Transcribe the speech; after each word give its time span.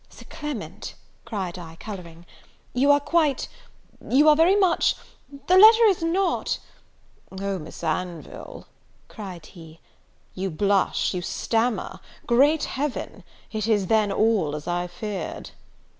"Sir 0.09 0.25
Clement," 0.31 0.95
cried 1.25 1.59
I, 1.59 1.75
colouring, 1.75 2.25
"you 2.73 2.89
are 2.89 2.99
quite 2.99 3.47
you 4.09 4.27
are 4.29 4.35
very 4.35 4.55
much 4.55 4.95
the 5.45 5.59
letter 5.59 5.83
is 5.85 6.01
not" 6.01 6.57
"O, 7.39 7.59
Miss 7.59 7.83
Anville," 7.83 8.65
cried 9.09 9.45
he, 9.45 9.79
"you 10.33 10.49
blush! 10.49 11.13
you 11.13 11.21
stammer! 11.21 11.99
Great 12.25 12.63
Heaven! 12.63 13.23
it 13.51 13.67
is 13.67 13.85
then 13.85 14.11
all 14.11 14.55
as 14.55 14.67
I 14.67 14.87
feared!" 14.87 15.51